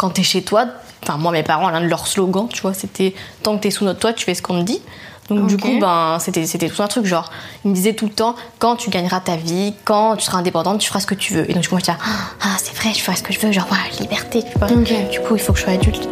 [0.00, 0.64] Quand t'es chez toi,
[1.02, 3.84] enfin moi mes parents l'un de leurs slogans, tu vois, c'était tant que t'es sous
[3.84, 4.80] notre toit, tu fais ce qu'on te dit.
[5.28, 7.30] Donc du coup, ben c'était c'était tout un truc genre,
[7.66, 10.78] ils me disaient tout le temps quand tu gagneras ta vie, quand tu seras indépendante,
[10.78, 11.48] tu feras ce que tu veux.
[11.50, 11.98] Et donc du coup, moi j'étais là,
[12.40, 14.72] ah c'est vrai, je ferai ce que je veux, genre ouais, liberté, tu vois.
[14.72, 15.10] Ok.
[15.10, 16.08] Du coup, il faut que je sois adulte.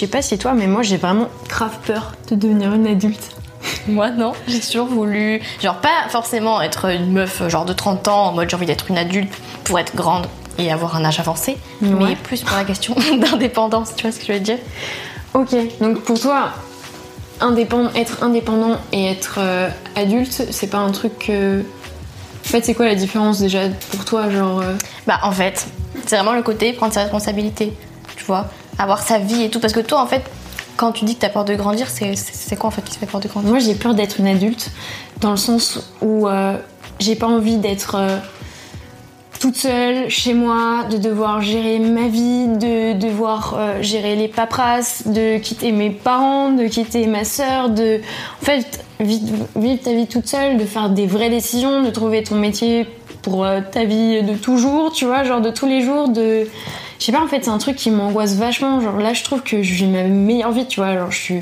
[0.00, 3.30] Sais pas si toi, mais moi j'ai vraiment grave peur de devenir une adulte.
[3.88, 8.26] Moi non, j'ai toujours voulu, genre pas forcément être une meuf genre de 30 ans
[8.26, 9.32] en mode j'ai envie d'être une adulte
[9.64, 10.26] pour être grande
[10.58, 14.26] et avoir un âge avancé, mais plus pour la question d'indépendance, tu vois ce que
[14.26, 14.58] je veux dire?
[15.34, 16.50] Ok, donc pour toi,
[17.40, 21.60] indépendant, être indépendant et être euh, adulte, c'est pas un truc que.
[21.60, 23.60] En fait, c'est quoi la différence déjà
[23.92, 24.60] pour toi Genre.
[24.60, 24.74] euh,
[25.06, 25.66] Bah en fait,
[26.06, 27.72] c'est vraiment le côté prendre ses responsabilités,
[28.16, 28.46] tu vois,
[28.80, 29.60] avoir sa vie et tout.
[29.60, 30.22] Parce que toi en fait,
[30.80, 33.04] quand tu dis que t'as peur de grandir, c'est quoi en fait qui te fait
[33.04, 33.50] peur de grandir?
[33.50, 34.70] Moi, j'ai peur d'être une adulte
[35.20, 36.56] dans le sens où euh,
[36.98, 38.16] j'ai pas envie d'être euh,
[39.38, 45.06] toute seule chez moi, de devoir gérer ma vie, de devoir euh, gérer les paperasses,
[45.06, 48.00] de quitter mes parents, de quitter ma sœur, de
[48.40, 52.36] en fait vivre, ta vie toute seule, de faire des vraies décisions, de trouver ton
[52.36, 52.86] métier
[53.20, 56.46] pour ta vie de toujours, tu vois, genre de tous les jours, de
[57.00, 58.80] je sais pas en fait c'est un truc qui m'angoisse vachement.
[58.80, 60.94] Genre là je trouve que vis ma meilleure vie tu vois.
[60.94, 61.40] Genre je suis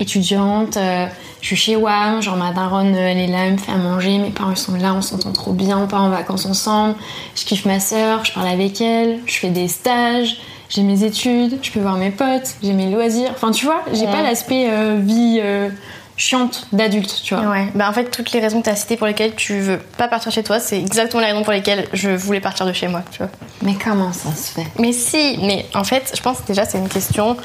[0.00, 1.06] étudiante euh,
[1.40, 3.76] je suis chez WAM genre ma daronne euh, elle est là elle me fait à
[3.76, 6.96] manger mes parents ils sont là on s'entend trop bien on part en vacances ensemble.
[7.36, 10.38] Je kiffe ma sœur je parle avec elle je fais des stages
[10.68, 13.30] j'ai mes études je peux voir mes potes j'ai mes loisirs.
[13.34, 14.12] Enfin tu vois j'ai Ouais.
[14.12, 15.68] pas l'aspect euh, vie euh,
[16.16, 18.96] chiante d'adulte tu vois Ouais, bah en fait, toutes les raisons que tu as citées
[18.96, 22.10] pour lesquelles tu veux pas partir chez toi, c'est exactement les raisons pour lesquelles je
[22.10, 23.28] voulais partir de chez moi, tu vois.
[23.62, 24.66] mais comment ça se fait?
[24.78, 27.36] Mais si, mais en fait, je pense que déjà c'est une question,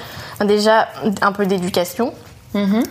[0.45, 0.87] déjà
[1.21, 2.13] un peu d'éducation.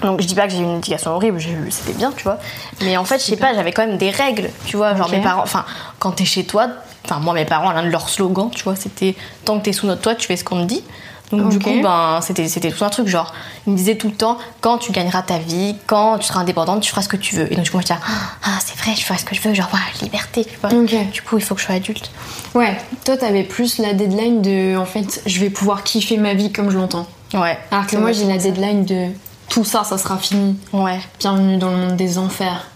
[0.03, 2.23] Donc je dis pas que j'ai eu une éducation horrible, j'ai eu- c'était bien, tu
[2.23, 2.39] vois.
[2.83, 4.95] Mais en fait, je sais pas, j'avais quand même des règles, tu vois.
[4.95, 5.13] Genre Ok.
[5.13, 5.65] mes parents, enfin,
[5.99, 6.69] quand t'es chez toi,
[7.05, 9.87] enfin moi mes parents, l'un de leurs slogans, tu vois, c'était tant que t'es sous
[9.89, 10.85] notre toit, tu fais ce qu'on te dit.
[11.31, 13.33] Donc du coup, ben c'était c'était tout un truc genre,
[13.67, 16.81] ils me disaient tout le temps quand tu gagneras ta vie, quand tu seras indépendante,
[16.83, 17.53] tu feras ce que tu veux.
[17.53, 18.01] Et donc du coup, moi j'étais là,
[18.45, 20.73] ah c'est vrai, je ferai ce que je veux, genre ouais, liberté, tu vois.
[20.73, 21.11] Ok.
[21.11, 22.11] Du coup, il faut que je sois adulte.
[22.55, 26.51] ouais toi t'avais plus la deadline de en fait je vais pouvoir kiffer ma vie
[26.53, 27.59] comme je l'entends Ouais.
[27.71, 29.09] Alors que moi j'ai la deadline de
[29.51, 30.57] tout ça, ça sera fini.
[30.73, 30.99] Ouais.
[31.19, 32.67] Bienvenue dans le monde des enfers.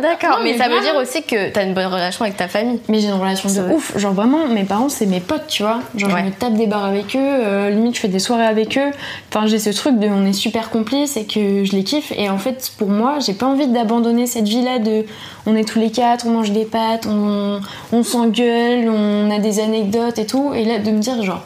[0.00, 2.48] D'accord, Non, mais, mais ça veut dire aussi que t'as une bonne relation avec ta
[2.48, 2.80] famille.
[2.88, 3.74] Mais j'ai une relation de vrai.
[3.74, 3.98] ouf.
[3.98, 5.80] Genre vraiment, mes parents c'est mes potes, tu vois.
[5.96, 6.20] Genre Ouais.
[6.20, 8.90] je me tape des bars avec eux, euh, limite je fais des soirées avec eux.
[9.28, 12.12] Enfin j'ai ce truc de on est super complices et que je les kiffe.
[12.16, 15.04] Et en fait pour moi j'ai pas envie d'abandonner cette vie là de
[15.46, 17.60] on est tous les quatre, on mange des pâtes, on,
[17.92, 20.52] on s'engueule, on a des anecdotes et tout.
[20.54, 21.42] Et là de me dire genre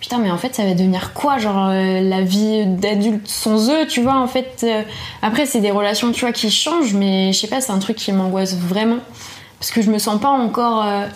[0.00, 3.86] putain mais en fait ça va devenir quoi genre euh, la vie d'adulte sans eux
[3.88, 4.82] tu vois en fait euh,
[5.22, 7.96] après c'est des relations tu vois qui changent mais je sais pas c'est un truc
[7.96, 8.98] qui m'angoisse vraiment
[9.58, 11.06] parce que je me sens pas encore euh,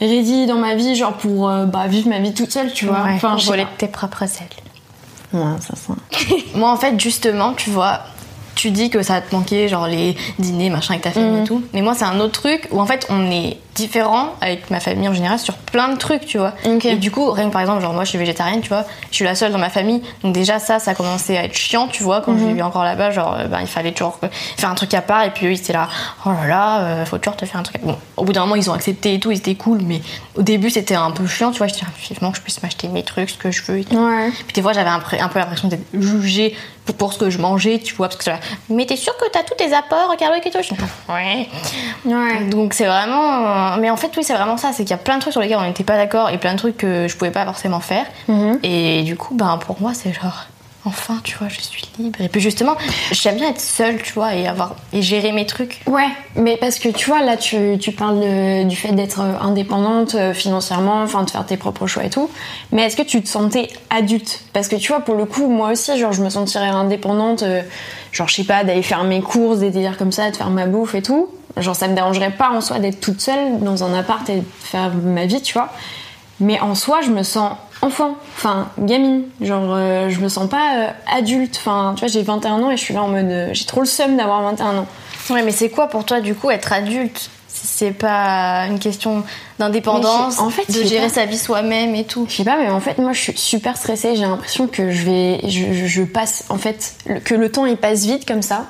[0.00, 2.98] ready dans ma vie genre pour euh, bah, vivre ma vie toute seule tu vois
[3.00, 4.48] enfin, enfin je voler de tes propres ailes.
[5.32, 6.34] Ouais, ça sent.
[6.54, 8.00] Moi, en fait, justement, tu vois,
[8.54, 11.42] tu dis que ça va te manquer, genre les dîners, machin, avec ta famille Mhm.
[11.42, 11.62] et tout.
[11.74, 15.08] Mais moi, c'est un autre truc où, en fait, on est différent avec ma famille
[15.08, 16.54] en général sur plein de trucs, tu vois.
[16.64, 19.14] Et du coup, rien que par exemple, genre moi, je suis végétarienne, tu vois, je
[19.16, 20.02] suis la seule dans ma famille.
[20.22, 22.38] Donc, déjà, ça, ça a commencé à être chiant, tu vois, quand Mhm.
[22.48, 24.18] j'ai vu encore là-bas, genre, euh, ben, il fallait toujours
[24.56, 25.24] faire un truc à part.
[25.24, 25.88] Et puis, eux, ils étaient là,
[26.24, 27.76] oh là là, euh, faut toujours te faire un truc.
[27.76, 30.00] à- Bon, au bout d'un moment, ils ont accepté et tout, ils étaient cool, mais
[30.34, 31.66] au début, c'était un peu chiant, tu vois.
[31.66, 33.96] J'étais vivement que je puisse m'acheter mes trucs, ce que je veux et tout.
[33.96, 34.30] Ouais.
[34.46, 36.56] Puis des fois, j'avais un, peu l'impression d'être jugée
[36.86, 38.38] pour, pour ce que je mangeais, tu vois, parce que là,
[38.70, 40.72] mais t'es sûre que t'as tous tes apports caloriques et tout Je
[41.12, 41.48] Ouais.
[42.04, 42.44] Ouais.
[42.44, 43.65] Donc c'est vraiment.
[43.80, 45.40] Mais en fait, oui, c'est vraiment ça, c'est qu'il y a plein de trucs sur
[45.42, 48.04] lesquels on n'était pas d'accord et plein de trucs que je pouvais pas forcément faire.
[48.28, 48.58] Mhm.
[48.62, 50.46] Et du coup, ben, pour moi, c'est genre.
[50.88, 52.20] Enfin, tu vois, je suis libre.
[52.20, 52.76] Et puis justement,
[53.10, 55.80] j'aime bien être seule, tu vois, et avoir et gérer mes trucs.
[55.88, 59.32] Ouais, mais parce que tu vois, là, tu, tu parles de- du fait d'être euh,
[59.40, 62.30] indépendante euh, financièrement, enfin, de faire tes propres choix et tout.
[62.70, 64.42] Mais est-ce que tu te sentais adulte?
[64.52, 67.62] Parce que tu vois, pour le coup, moi aussi, genre, je me sentirais indépendante, euh,
[68.12, 70.66] genre, je sais pas, d'aller faire mes courses, des délires comme ça, de faire ma
[70.66, 71.28] bouffe et tout.
[71.56, 74.44] Genre, ça me dérangerait pas en soi d'être toute seule dans un appart et de
[74.60, 75.70] faire ma vie, tu vois.
[76.40, 79.22] Mais en soi, je me sens enfant, enfin, gamine.
[79.40, 81.56] Genre, euh, je me sens pas euh, adulte.
[81.58, 83.24] Enfin, tu vois, j'ai 21 ans et je suis là en mode.
[83.30, 84.86] euh, j'ai trop le seum d'avoir 21 ans.
[85.30, 87.30] Ouais, mais c'est quoi pour toi, du coup, être adulte?
[87.48, 89.24] Si c'est pas une question
[89.58, 91.14] d'indépendance, en fait, de gérer pas.
[91.14, 92.26] sa vie soi-même et tout.
[92.28, 94.14] Je sais pas, mais en fait, moi, je suis super stressée.
[94.14, 96.94] J'ai l'impression que je vais, je, je- passe, en fait,
[97.24, 98.66] que le temps il passe vite comme ça,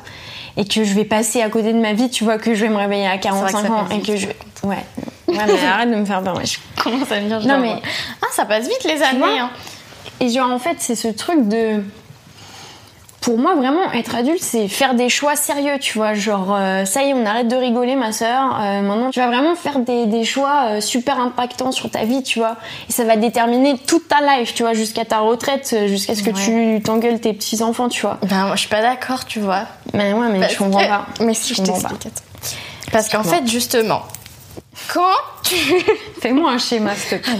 [0.56, 2.08] et que je vais passer à côté de ma vie.
[2.10, 4.26] Tu vois que je vais me réveiller à 45 ça ans et que je,
[4.64, 4.76] ouais,
[5.28, 6.36] ouais, mais arrête de me faire peur.
[6.36, 6.44] ouais.
[6.82, 7.80] Commence à me dire, Non, mais-
[8.22, 9.38] Ah, ça passe vite les années.
[9.38, 9.50] hein.
[10.20, 11.82] Et genre, en fait, c'est ce truc de.
[13.26, 16.14] Pour moi, vraiment, être adulte, c'est faire des choix sérieux, tu vois.
[16.14, 18.50] Genre, euh, ça y est, on arrête de rigoler, ma soeur.
[18.60, 22.38] maintenant, tu vas vraiment faire des, des choix euh, super impactants sur ta vie, tu
[22.38, 22.54] vois.
[22.88, 26.22] Et ça va déterminer toute ta life, tu vois, jusqu'à ta retraite, euh, jusqu'à ce
[26.22, 26.76] que Ouais.
[26.76, 28.18] tu t'engueules tes petits-enfants, tu vois.
[28.22, 29.62] Ben, moi, je suis pas d'accord, tu vois.
[29.92, 31.06] Mais ouais, mais Parce je comprends que- pas.
[31.18, 32.12] Mais si, je, comprends t'explique.
[32.92, 34.02] Parce qu'en fait, justement,
[34.92, 35.54] quand tu.
[36.20, 37.34] Fais-moi un schéma, s'il te plaît.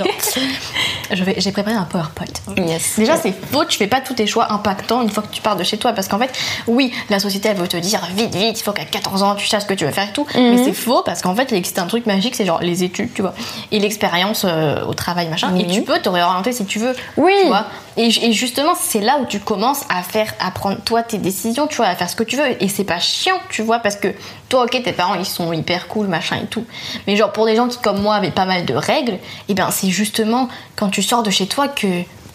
[1.10, 2.26] Alors, j'ai préparé un PowerPoint.
[2.56, 2.94] Yes.
[2.96, 5.56] Déjà, c'est faux, tu fais pas tous tes choix impactants une fois que tu pars
[5.56, 5.92] de chez toi.
[5.92, 6.30] Parce qu'en fait,
[6.66, 9.46] oui, la société, elle veut te dire vite, vite, il faut qu'à 14 ans, tu
[9.46, 10.26] saches ce que tu veux faire et tout.
[10.34, 10.50] Mhm.
[10.50, 13.12] Mais c'est faux parce qu'en fait, il existe un truc magique, c'est genre les études,
[13.14, 13.34] tu vois,
[13.72, 15.54] et l'expérience euh, au travail, machin.
[15.56, 16.94] Et tu peux te réorienter si tu veux.
[17.16, 17.32] Oui.
[17.42, 17.66] Tu vois.
[17.96, 21.66] Et, et justement, c'est là où tu commences à faire, à prendre toi tes décisions,
[21.66, 22.62] tu vois, à faire ce que tu veux.
[22.62, 24.08] Et c'est pas chiant, tu vois, parce que
[24.48, 26.64] toi, ok, tes parents, ils sont hyper cool, machin et tout.
[27.06, 29.19] Mais genre, pour des gens qui, comme moi, avaient pas mal de règles,
[29.49, 31.87] et ben, c'est justement quand tu sors de chez toi que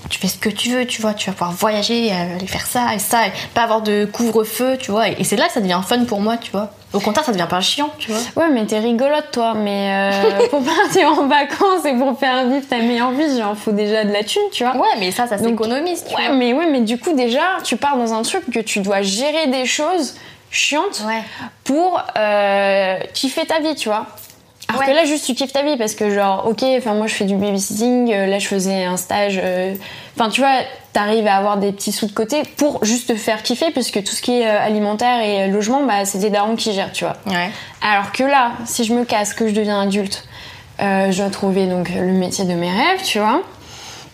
[0.10, 2.66] tu fais ce que tu veux, tu vois, tu vas pouvoir voyager, euh, aller faire
[2.66, 5.08] ça et ça, et pas avoir de couvre-feu, tu vois.
[5.10, 6.72] Et, c'est là que ça devient fun pour moi, tu vois.
[6.92, 8.20] Au contraire, ça devient pas chiant, tu vois.
[8.44, 9.54] Ouais, mais t'es rigolote, toi.
[9.56, 13.72] Mais euh, pour partir en vacances et pour faire vivre ta meilleure vie, genre, faut
[13.72, 14.76] déjà de la thune, tu vois.
[14.76, 16.36] Ouais, mais ça, ça s'économise, tu Ouais, vois.
[16.36, 19.48] mais ouais, mais du coup, déjà, tu pars dans un truc que tu dois gérer
[19.48, 20.16] des choses
[20.50, 21.22] chiantes Ouais.
[21.64, 24.08] pour euh, kiffer ta vie, tu vois.
[24.72, 24.88] Alors Ouais.
[24.88, 27.26] que là, juste tu kiffes ta vie parce que, genre, ok, enfin, moi je fais
[27.26, 29.40] du babysitting, euh, là je faisais un stage.
[29.44, 29.74] euh,
[30.18, 30.56] Enfin, tu vois,
[30.94, 34.12] t'arrives à avoir des petits sous de côté pour juste te faire kiffer, puisque tout
[34.14, 37.16] ce qui est euh, alimentaire et logement, bah, c'est des darons qui gèrent, tu vois.
[37.28, 37.50] Ouais.
[37.82, 40.26] Alors que là, si je me casse, que je deviens adulte,
[40.80, 43.42] je dois trouver donc le métier de mes rêves, tu vois.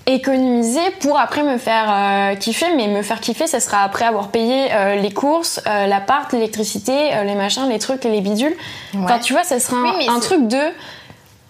[0.09, 4.29] Économiser pour après me faire euh, kiffer, mais me faire kiffer, ça sera après avoir
[4.29, 8.55] payé euh, les courses, euh, l'appart, l'électricité, euh, les machins, les trucs, les bidules.
[8.97, 10.61] Enfin, tu vois, ça sera un, Oui, truc de.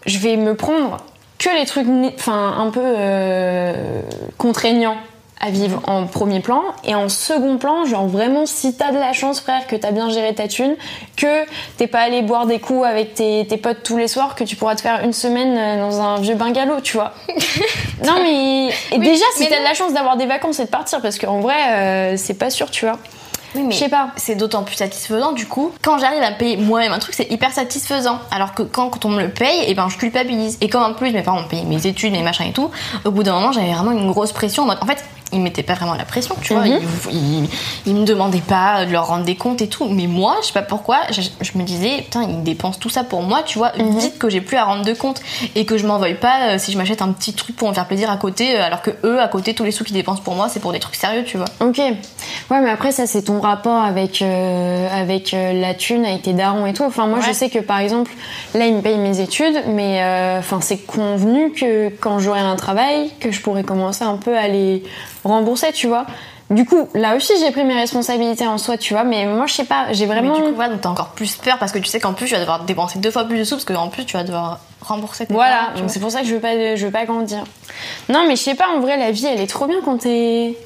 [0.07, 0.97] Je vais me prendre
[1.37, 1.87] que les trucs,
[2.17, 2.95] enfin, un peu
[4.39, 4.97] contraignants
[5.39, 9.13] à vivre en premier plan et en second plan genre vraiment si t'as de la
[9.13, 10.75] chance frère que t'as bien géré ta thune
[11.15, 11.45] que
[11.77, 14.55] t'es pas allé boire des coups avec tes, tes potes tous les soirs que tu
[14.55, 17.13] pourras te faire une semaine euh, dans un vieux bungalow tu vois
[18.05, 21.01] non mais et déjà si t'as de la chance d'avoir des vacances et de partir
[21.01, 22.97] parce qu'en vrai euh, c'est pas sûr tu vois
[23.55, 24.09] Oui, mais Je sais pas.
[24.17, 25.71] C'est d'autant plus satisfaisant du coup.
[25.81, 28.19] Quand j'arrive à me payer moi-même un truc, c'est hyper satisfaisant.
[28.29, 30.57] Alors que quand, quand on me le paye, et ben je culpabilise.
[30.61, 32.69] Et comme en plus mes parents ont payé mes études, mes machins et tout,
[33.05, 34.63] au bout d'un moment j'avais vraiment une grosse pression.
[34.63, 35.03] En, mode- en fait,
[35.33, 36.65] ils mettaient pas vraiment la pression, tu vois.
[36.65, 36.79] Mhm.
[37.11, 37.49] Ils, ils,
[37.87, 39.85] ils me demandaient pas de leur rendre des comptes et tout.
[39.89, 43.03] Mais moi, je sais pas pourquoi, je, je me disais, putain, ils dépensent tout ça
[43.03, 43.71] pour moi, tu vois.
[43.77, 43.95] Mhm.
[43.97, 45.21] Dites que j'ai plus à rendre de compte
[45.55, 47.73] et que je m'en veuille pas euh, si je m'achète un petit truc pour me
[47.73, 50.21] faire plaisir à côté, euh, alors que eux, à côté, tous les sous qu'ils dépensent
[50.21, 51.47] pour moi, c'est pour des trucs sérieux, tu vois.
[51.59, 51.77] Ok.
[51.77, 56.33] Ouais, mais après, ça, c'est ton rapport avec, euh, avec euh, la thune, avec tes
[56.33, 56.83] darons et tout.
[56.83, 57.25] Enfin, moi, Ouais.
[57.27, 58.11] je sais que par exemple,
[58.53, 60.01] là, ils me payent mes études, mais
[60.39, 64.47] enfin, c'est convenu que quand j'aurai un travail, que je pourrai commencer un peu à
[64.47, 64.83] les
[65.27, 66.05] rembourser, tu vois.
[66.49, 69.53] Du coup, là aussi, j'ai pris mes responsabilités en soi, tu vois, mais moi, je
[69.53, 70.33] sais pas, j'ai vraiment.
[70.33, 72.27] Mais du coup, voilà, donc t'as encore plus peur parce que tu sais qu'en plus
[72.27, 74.59] tu vas devoir dépenser deux fois plus de sous parce qu'en plus tu vas devoir
[74.81, 77.05] rembourser tes Voilà, parents, donc c'est pour ça que je veux pas, je veux pas
[77.05, 77.43] grandir.
[78.07, 80.57] Non, mais je sais pas, en vrai, la vie, elle est trop bien quand t'es,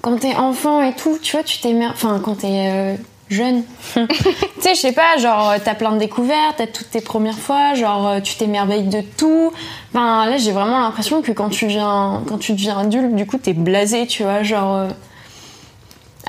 [0.00, 1.18] quand t'es enfant et tout.
[1.20, 1.92] Tu vois, tu t'émerveilles.
[1.92, 2.94] Enfin, quand t'es euh,
[3.30, 3.62] jeune.
[3.94, 4.00] tu
[4.60, 8.08] sais, je sais pas, genre, t'as plein de découvertes, t'as toutes tes premières fois, genre,
[8.08, 9.52] euh, tu t'émerveilles de tout.
[9.92, 13.38] Enfin, là, j'ai vraiment l'impression que quand tu viens, quand tu deviens adulte, du coup,
[13.38, 14.88] t'es blasé, tu vois, genre.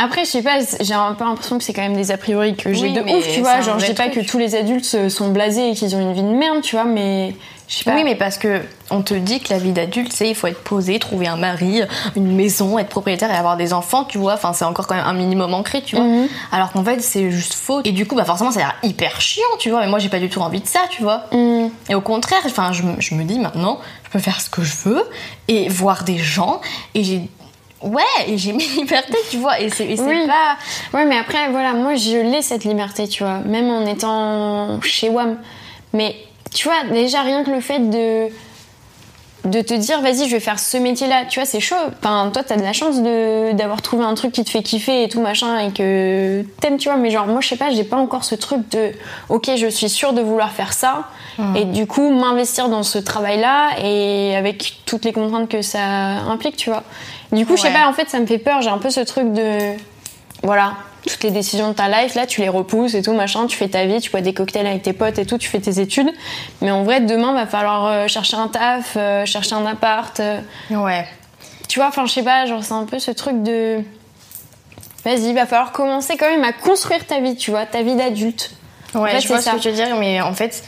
[0.01, 2.55] Après, je sais pas, j'ai un peu l'impression que c'est quand même des a priori
[2.55, 3.61] que j'ai Oui, de ouf, tu vois.
[3.61, 6.13] Genre, je dis pas que tous les adultes euh, sont blasés et qu'ils ont une
[6.13, 7.35] vie de merde, tu vois, mais
[7.67, 7.93] je sais pas.
[7.95, 10.63] Oui, mais parce que on te dit que la vie d'adulte, c'est il faut être
[10.63, 11.81] posé, trouver un mari,
[12.15, 14.33] une maison, être propriétaire et avoir des enfants, tu vois.
[14.33, 16.05] Enfin, c'est encore quand même un minimum ancré, tu vois.
[16.05, 16.27] Mhm.
[16.51, 17.81] Alors qu'en fait, c'est juste faux.
[17.83, 19.81] Et du coup, bah forcément, ça a l'air hyper chiant, tu vois.
[19.81, 21.25] Mais moi, j'ai pas du tout envie de ça, tu vois.
[21.31, 21.67] Hmm.
[21.89, 24.63] Et au contraire, enfin, je, me- je me dis maintenant, je peux faire ce que
[24.63, 25.03] je veux
[25.47, 26.61] et voir des gens
[26.95, 27.21] et j'ai
[27.83, 29.59] ouais et j'ai mes libertés, tu vois.
[29.59, 30.27] Et c'est Oui.
[30.27, 30.57] pas
[30.97, 35.09] Ouais, mais après, voilà, moi, je l'ai cette liberté, tu vois, même en étant chez
[35.09, 35.37] WAM.
[35.93, 36.15] Mais,
[36.53, 38.27] tu vois, déjà, rien que le fait de
[39.45, 42.29] de te dire vas-y je vais faire ce métier là tu vois c'est chaud enfin
[42.33, 45.07] toi t'as de la chance de d'avoir trouvé un truc qui te fait kiffer et
[45.07, 47.95] tout machin et que t'aimes tu vois mais genre moi je sais pas j'ai pas
[47.95, 48.91] encore ce truc de
[49.29, 51.05] ok je suis sûre de vouloir faire ça
[51.37, 51.55] Hmm.
[51.55, 55.79] et du coup m'investir dans ce travail là et avec toutes les contraintes que ça
[56.29, 56.83] implique tu vois
[57.31, 58.61] du coup je sais pas en fait ça me fait peur.
[58.61, 59.73] J'ai un peu ce truc de
[60.43, 60.73] voilà
[61.07, 63.67] toutes les décisions de ta life là tu les repousses et tout machin tu fais
[63.69, 66.09] ta vie tu bois des cocktails avec tes potes et tout tu fais tes études.
[66.61, 70.39] Mais en vrai demain va falloir euh, chercher un taf euh, chercher un appart euh,
[70.71, 71.07] Ouais.
[71.67, 73.79] tu vois enfin je sais pas genre c'est un peu ce truc de
[75.05, 78.51] vas-y va falloir commencer quand même à construire ta vie tu vois ta vie d'adulte.
[78.95, 79.55] Ouais, fait, je vois c'est ce ça.
[79.57, 80.63] que tu veux dire, mais en fait,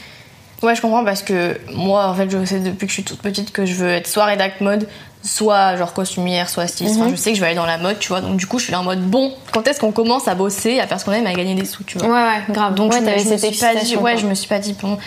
[0.62, 3.20] ouais, je comprends parce que moi, en fait, je sais depuis que je suis toute
[3.20, 4.88] petite que je veux être soit rédac mode,
[5.22, 6.96] soit genre costumière, soit styliste.
[6.96, 7.02] Mhm.
[7.02, 8.20] Enfin, je sais que je vais aller dans la mode, tu vois.
[8.20, 10.80] Donc, du coup, je suis là en mode bon, quand est-ce qu'on commence à bosser,
[10.80, 12.08] à faire ce qu'on aime, à gagner des sous, tu vois.
[12.08, 14.16] ouais ouais grave Donc, ouais, je, me- je me cette suis pas dit, ouais, quoi.
[14.16, 14.98] je me suis pas dit, bon,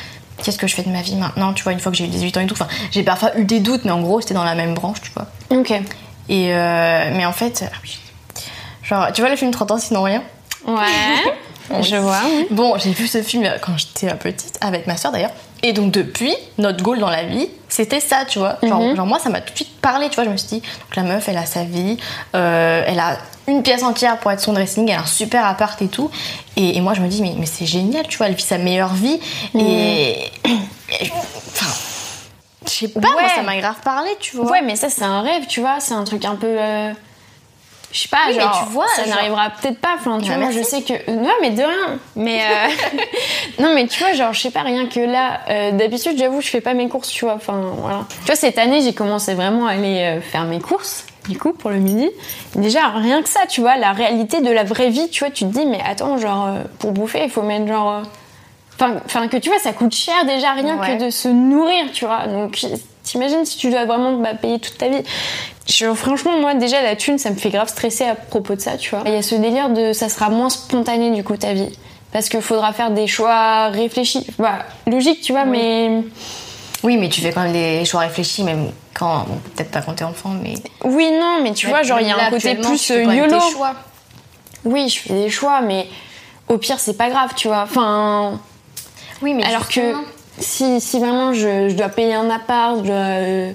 [0.42, 2.08] qu'est-ce que je fais de ma vie maintenant, tu vois, une fois que j'ai eu
[2.10, 2.54] 18 ans et tout.
[2.54, 5.12] Enfin, j'ai parfois eu des doutes, mais en gros, c'était dans la même branche, tu
[5.16, 5.28] vois.
[5.52, 5.72] ok
[6.30, 7.76] Et, euh, mais en fait, ah
[8.84, 10.24] genre, tu vois le film 30 ans sinon rien?
[10.68, 12.48] Ouais je vois oui.
[12.52, 15.32] Bon, j'ai vu ce film quand j'étais petite, avec ma soeur d'ailleurs.
[15.64, 18.58] Et donc depuis, notre goal dans la vie, c'était ça, tu vois.
[18.62, 18.96] Genre, Mhm.
[18.96, 20.24] genre moi, ça m'a tout de suite parlé, tu vois.
[20.26, 21.98] Je me suis dit, donc la meuf, elle a sa vie,
[22.36, 25.80] euh, elle a une pièce entière pour être son dressing, elle a un super appart
[25.82, 26.12] et tout.
[26.56, 28.58] Et, et moi, je me dis, mais, mais c'est génial, tu vois, elle vit sa
[28.58, 29.20] meilleure vie.
[29.58, 30.18] Et.
[31.02, 31.12] et-
[31.52, 31.72] Enfin.
[32.68, 33.30] Je sais pas, moi, Ouais.
[33.36, 34.50] ça m'a grave parlé, tu vois.
[34.50, 35.80] Ouais, mais ça, c'est un rêve, tu vois.
[35.80, 36.48] C'est un truc un peu.
[36.50, 36.92] euh,
[37.96, 39.96] Je sais pas, Oui, mais genre, tu vois, ça genre- n'arrivera peut-être pas.
[39.98, 41.10] Enfin, tu Bah, vois, moi, je sais que.
[41.12, 41.98] Non, mais de rien.
[42.18, 42.42] Mais.
[42.42, 42.68] euh,
[43.64, 45.40] non, mais tu vois, genre, je sais pas, rien que là.
[45.50, 47.36] euh, D'habitude, j'avoue, je fais pas mes courses, tu vois.
[47.36, 48.06] Enfin, voilà.
[48.20, 51.54] Tu vois, cette année, j'ai commencé vraiment à aller euh, faire mes courses, du coup,
[51.54, 52.10] pour le midi.
[52.56, 55.46] Déjà, rien que ça, tu vois, la réalité de la vraie vie, tu vois, tu
[55.46, 58.02] te dis, mais attends, genre, euh, pour bouffer, il faut mettre genre.
[58.78, 60.98] Enfin, que tu vois, ça coûte cher déjà rien Ouais.
[60.98, 62.28] que de se nourrir, tu vois.
[62.28, 62.60] Donc,
[63.06, 65.04] t'imagines si tu dois vraiment bah, payer toute ta vie.
[65.68, 68.78] Je- franchement, moi, déjà, la thune, ça me fait grave stresser à propos de ça,
[68.78, 69.02] tu vois.
[69.06, 71.70] Il y a ce délire de ça sera moins spontané, du coup, ta vie.
[72.12, 74.26] Parce qu'il faudra faire des choix réfléchis.
[74.38, 76.02] Bah, logique, tu vois, mais.
[76.84, 79.26] Oui, mais tu fais quand même des choix réfléchis, même quand.
[79.28, 80.54] bon, peut-être pas quand t'es enfant, mais.
[80.84, 83.40] Oui, non, mais tu vois, genre, il y a Là, un côté plus YOLO.
[83.52, 83.74] choix.
[84.64, 85.88] Oui, je fais des choix, mais
[86.48, 87.64] au pire, c'est pas grave, tu vois.
[87.64, 88.40] Enfin.
[89.22, 89.94] Oui, mais Alors que
[90.40, 93.52] si, si vraiment je, je dois payer un appart, je dois, euh,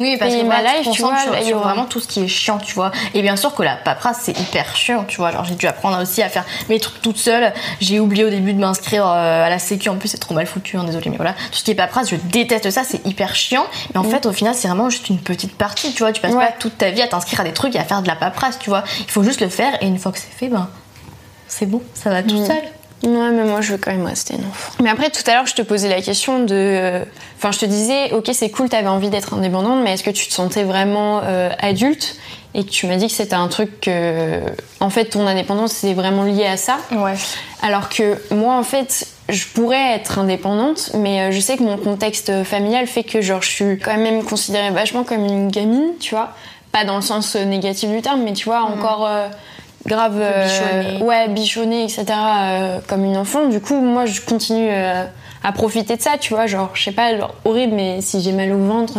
[0.00, 2.22] Oui, parce que payer voilà, ma life, tu vois, sur, aura- vraiment tout ce qui
[2.24, 2.90] est chiant, tu vois.
[3.14, 5.30] Et bien sûr que la paperasse, c'est hyper chiant, tu vois.
[5.32, 7.52] Genre, j'ai dû apprendre aussi à faire mes trucs toute seule.
[7.80, 9.88] J'ai oublié au début de m'inscrire euh, à la sécu.
[9.88, 11.32] En plus, c'est trop mal foutu, hein, désolé, mais voilà.
[11.32, 13.64] Tout ce qui est paperasse, je déteste ça, c'est hyper chiant.
[13.94, 16.12] Mais en fait, au final, c'est vraiment juste une petite partie, tu vois.
[16.12, 16.38] Tu passes Mm.
[16.38, 16.46] Ouais.
[16.46, 18.58] pas toute ta vie à t'inscrire à des trucs et à faire de la paperasse,
[18.58, 18.84] tu vois.
[19.00, 20.68] Il faut juste le faire et une fois que c'est fait, ben,
[21.48, 22.46] c'est bon, ça va tout Mm.
[22.46, 22.62] seul.
[23.02, 24.72] Ouais, mais moi je veux quand même rester un enfant.
[24.82, 26.54] Mais après, tout à l'heure, je te posais la question de.
[26.54, 27.04] euh,
[27.38, 30.26] Enfin, je te disais, ok, c'est cool, t'avais envie d'être indépendante, mais est-ce que tu
[30.26, 32.16] te sentais vraiment euh, adulte?
[32.54, 34.40] Et que tu m'as dit que c'était un truc que.
[34.80, 36.78] En fait, ton indépendance, c'est vraiment lié à ça.
[36.90, 37.12] Ouais.
[37.62, 41.76] Alors que moi, en fait, je pourrais être indépendante, mais euh, je sais que mon
[41.76, 46.14] contexte familial fait que, genre, je suis quand même considérée vachement comme une gamine, tu
[46.14, 46.30] vois?
[46.72, 49.28] Pas dans le sens négatif du terme, mais tu vois, encore euh,
[49.86, 50.18] grave.
[50.20, 51.02] euh, bichonnée.
[51.02, 53.46] ouais, bichonnée, etc., euh, comme une enfant.
[53.48, 55.04] Du coup, moi, je continue euh,
[55.44, 56.46] à profiter de ça, tu vois.
[56.46, 58.98] Genre, je sais pas, genre, horrible, mais si j'ai mal au ventre.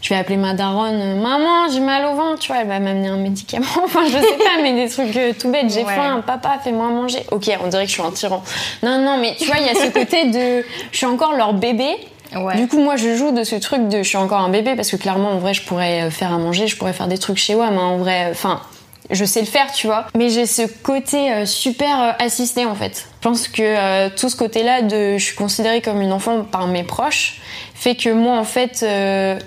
[0.00, 3.08] je vais appeler ma daronne, maman, j'ai mal au ventre, tu vois, elle va m'amener
[3.08, 3.66] un médicament.
[3.84, 5.72] Enfin, je sais pas, mais des trucs euh, tout bêtes.
[5.72, 5.94] J'ai Ouais.
[5.94, 7.24] faim, papa, fais-moi manger.
[7.32, 8.42] Ok, on dirait que je suis un tyran.
[8.84, 10.64] Non, non, mais tu vois, il y a ce côté de.
[10.92, 11.88] Je suis encore leur bébé.
[12.36, 12.56] Ouais.
[12.56, 14.90] Du coup, moi, je joue de ce truc de je suis encore un bébé parce
[14.90, 17.54] que clairement, en vrai, je pourrais faire à manger, je pourrais faire des trucs chez
[17.54, 17.76] WAM.
[17.78, 18.60] hein, en vrai, euh, enfin,
[19.10, 20.06] je sais le faire, tu vois.
[20.16, 23.08] Mais j'ai ce côté euh, super euh, assisté, en fait.
[23.20, 26.66] Je pense que euh, tout ce côté-là de je suis considérée comme une enfant par
[26.66, 27.40] mes proches
[27.74, 28.80] fait que moi, en fait.
[28.82, 29.38] euh,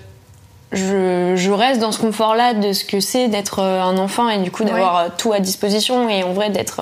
[0.73, 4.51] je, je reste dans ce confort-là de ce que c'est d'être un enfant et du
[4.51, 6.79] coup d'avoir tout à disposition et en vrai d'être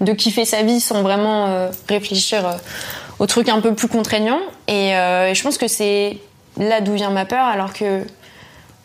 [0.00, 2.44] de kiffer sa vie sans vraiment euh, réfléchir
[3.18, 4.38] aux trucs un peu plus contraignants
[4.68, 6.18] et je pense que c'est
[6.58, 8.04] là d'où vient ma peur alors que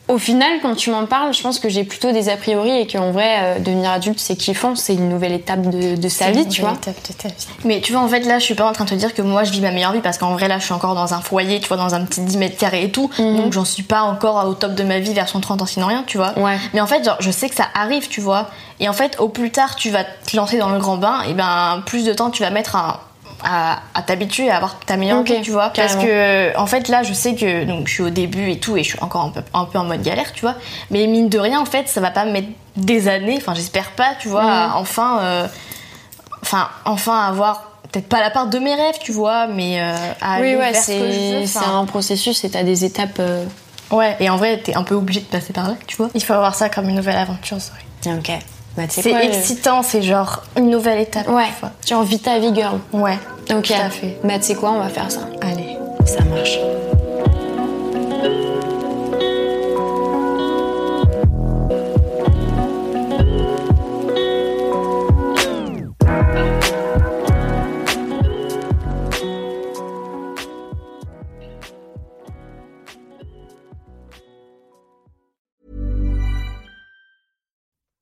[0.09, 2.87] au final quand tu m'en parles je pense que j'ai plutôt des a priori et
[2.87, 6.43] qu'en vrai euh, devenir adulte c'est kiffant c'est une nouvelle étape de, de sa vie
[6.43, 7.47] une tu nouvelle vois étape de ta vie.
[7.65, 9.21] Mais tu vois, en fait, là, je suis pas en train de te dire que
[9.21, 11.21] moi, je vis ma meilleure vie parce qu'en vrai, là, je suis encore dans un
[11.21, 13.09] foyer, tu vois, dans un petit 10 mètres carrés et tout.
[13.19, 13.37] Mhm.
[13.37, 16.03] Donc, j'en suis pas encore au top de ma vie, version 30 ans, sinon rien,
[16.05, 16.37] tu vois.
[16.37, 16.57] Ouais.
[16.73, 18.49] Mais en fait, genre, je sais que ça arrive, tu vois.
[18.79, 21.33] Et en fait, au plus tard, tu vas te lancer dans le grand bain, et
[21.33, 23.01] ben, plus de temps, tu vas mettre à.
[23.43, 25.69] À, à t'habituer à avoir ta meilleure Ok, vie, tu vois.
[25.69, 28.75] Parce que, en fait, là, je sais que donc, je suis au début et tout,
[28.75, 30.55] et je suis encore un peu, un peu en mode galère, tu vois.
[30.91, 33.91] Mais mine de rien, en fait, ça va pas me mettre des années, enfin, j'espère
[33.91, 34.49] pas, tu vois, Mhm.
[34.49, 35.19] à enfin.
[35.21, 35.47] euh,
[36.41, 40.39] enfin enfin avoir peut-être pas la part de mes rêves tu vois mais euh, à
[40.39, 43.17] oui aller ouais vers ce que je veux, c'est un processus et t'as des étapes
[43.19, 43.43] euh,
[43.91, 46.11] Ouais, et en vrai, t'es un peu obligé de passer par là, tu vois.
[46.13, 47.71] Il faut avoir ça comme une nouvelle aventure, c'est
[48.11, 48.19] vrai.
[48.19, 48.31] Ok.
[48.87, 51.27] Bah, C'est je- excitant, c'est genre une nouvelle étape.
[51.29, 51.47] Ouais.
[51.87, 52.79] Genre vite ta vie, girl.
[52.93, 53.17] Ouais.
[53.51, 53.63] Ok.
[53.67, 54.17] Tout à fait.
[54.23, 55.21] Bah, tu sais quoi, on va faire ça.
[55.41, 55.77] Allez.
[56.05, 56.57] Ça marche.